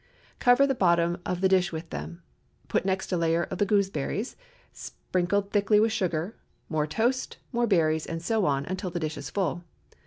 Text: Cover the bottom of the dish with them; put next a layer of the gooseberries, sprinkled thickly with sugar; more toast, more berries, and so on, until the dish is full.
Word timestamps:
Cover 0.39 0.65
the 0.65 0.73
bottom 0.73 1.21
of 1.27 1.41
the 1.41 1.47
dish 1.47 1.71
with 1.71 1.91
them; 1.91 2.23
put 2.67 2.85
next 2.87 3.11
a 3.11 3.17
layer 3.17 3.43
of 3.43 3.59
the 3.59 3.67
gooseberries, 3.67 4.35
sprinkled 4.73 5.51
thickly 5.51 5.79
with 5.79 5.91
sugar; 5.91 6.35
more 6.69 6.87
toast, 6.87 7.37
more 7.51 7.67
berries, 7.67 8.07
and 8.07 8.19
so 8.19 8.47
on, 8.47 8.65
until 8.65 8.89
the 8.89 8.99
dish 8.99 9.15
is 9.15 9.29
full. 9.29 9.63